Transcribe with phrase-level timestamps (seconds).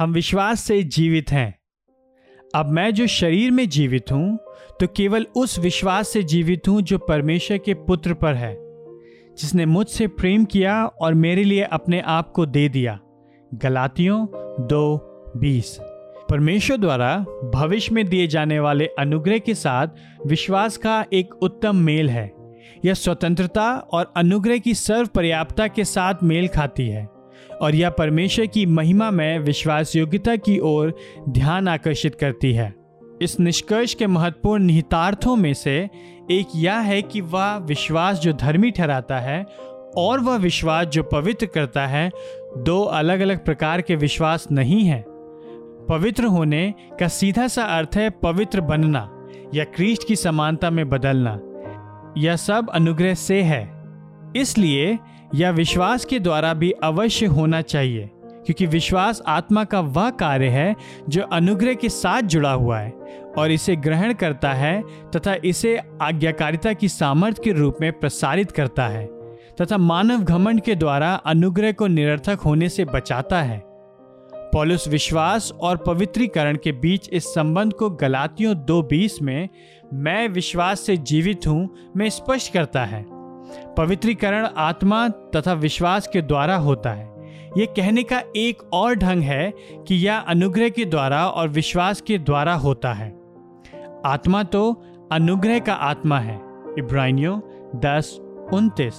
[0.00, 1.54] हम विश्वास से जीवित हैं।
[2.54, 4.38] अब मैं जो शरीर में जीवित हूँ
[4.80, 8.54] तो केवल उस विश्वास से जीवित हूँ जो परमेश्वर के पुत्र पर है,
[9.38, 12.98] जिसने मुझसे प्रेम किया और मेरे लिए अपने आप को दे दिया।
[13.52, 14.24] गलातियों
[14.66, 14.96] दो
[15.36, 15.76] बीस।
[16.30, 17.16] परमेश्वर द्वारा
[17.54, 22.30] भविष्य में दिए जाने वाले अनुग्रह के साथ विश्वास का एक उत्तम मेल है।
[22.84, 27.08] यह स्वतंत्रता और अनुग्रह की सर्व पर्याप्तता के साथ मेल खाती है।
[27.60, 30.94] और यह परमेश्वर की महिमा में विश्वास योग्यता की ओर
[31.28, 32.74] ध्यान आकर्षित करती है।
[33.22, 35.90] इस निष्कर्ष के महत्वपूर्ण निहितार्थों में से
[36.30, 39.46] एक यह है कि वह विश्वास जो धर्मी ठहराता है
[39.96, 42.10] और वह विश्वास जो पवित्र करता है,
[42.58, 45.04] दो अलग अलग प्रकार के विश्वास नहीं है।
[45.88, 51.40] पवित्र होने का सीधा सा अर्थ है पवित्र बनना या क्रीस्ट की समानता में बदलना।
[52.18, 53.84] यह सब अनुग्रह से है।
[54.36, 54.98] इसलिए
[55.34, 58.08] यह विश्वास के द्वारा भी अवश्य होना चाहिए,
[58.46, 60.74] क्योंकि विश्वास आत्मा का वह कार्य है
[61.08, 62.90] जो अनुग्रह के साथ जुड़ा हुआ है
[63.38, 64.82] और इसे ग्रहण करता है
[65.16, 69.06] तथा इसे आज्ञाकारिता की सामर्थ्य के रूप में प्रसारित करता है
[69.60, 73.62] तथा मानव घमंड के द्वारा अनुग्रह को निरर्थक होने से बचाता है।
[74.52, 79.48] पॉलुस विश्वास और पवित्रीकरण के बीच इस संबंध को गलातियों दो बीस में,
[79.94, 83.04] मैं विश्वास से जीवित हूँ, में स्पष्ट करता है।
[83.76, 87.10] पवित्रीकरण आत्मा तथा विश्वास के द्वारा होता है।
[87.58, 89.54] यह कहने का एक और ढंग है
[89.88, 93.20] कि यह अनुग्रह के द्वारा और विश्वास के द्वारा होता है।
[94.06, 96.36] आत्मा तो अनुग्रह का आत्मा है।
[96.78, 97.40] इब्रानियों
[97.80, 98.20] दस,
[98.52, 98.94] उनतीस।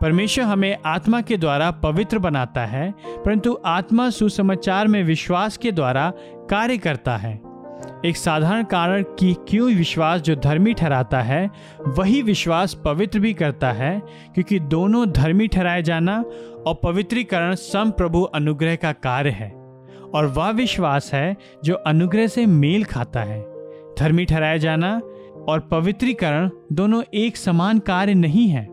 [0.00, 6.12] परमेश्वर हमें आत्मा के द्वारा पवित्र बनाता है, परंतु आत्मा सुसमाचार में विश्वास के द्वारा
[6.50, 7.40] कार्य करता है।
[8.04, 11.50] एक साधारण कारण कि क्यों विश्वास जो धर्मी ठहराता है,
[11.88, 14.02] वही विश्वास पवित्र भी करता है,
[14.34, 16.24] क्योंकि दोनों धर्मी ठहराए जाना
[16.66, 19.50] और पवित्रीकरण सम प्रभु अनुग्रह का कार्य है।
[20.14, 23.40] और वह विश्वास है जो अनुग्रह से मेल खाता है।
[23.98, 25.00] धर्मी ठहराया जाना
[25.48, 28.64] और पवित्रीकरण दोनों एक समान कार्य नहीं है।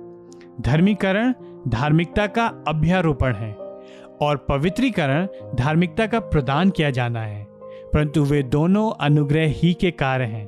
[0.61, 1.33] धर्मीकरण
[1.67, 3.53] धार्मिकता का अभ्यारोपण है
[4.21, 7.52] और पवित्रीकरण धार्मिकता का प्रदान किया जाना है।
[7.93, 10.45] परंतु वे दोनों अनुग्रह ही के कार्य हैं।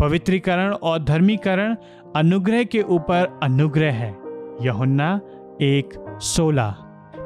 [0.00, 1.76] पवित्रीकरण और धर्मीकरण
[2.16, 4.10] अनुग्रह के ऊपर अनुग्रह है।
[4.62, 5.20] यहुन्ना
[5.62, 6.70] एक सोलह।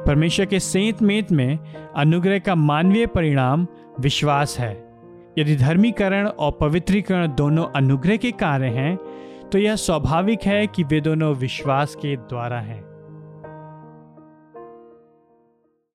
[0.07, 1.59] परमेश्वर के सेंत मेत में
[1.95, 3.67] अनुग्रह का मानवीय परिणाम
[3.99, 4.71] विश्वास है।
[5.37, 8.97] यदि धर्मीकरण और पवित्रीकरण दोनों अनुग्रह के कार्य हैं
[9.51, 12.92] तो यह स्वाभाविक है कि वे दोनों विश्वास के द्वारा हैं।